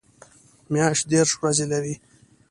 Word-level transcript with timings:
میاشت 0.71 1.03
دېرش 1.11 1.31
ورځې 1.39 1.65
لري 1.71 1.95